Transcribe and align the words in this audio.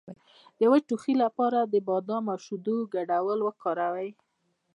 د 0.59 0.61
وچ 0.71 0.83
ټوخي 0.89 1.13
لپاره 1.23 1.59
د 1.63 1.75
بادام 1.87 2.25
او 2.33 2.37
شیدو 2.45 2.75
ګډول 2.93 3.39
وکاروئ 3.43 4.09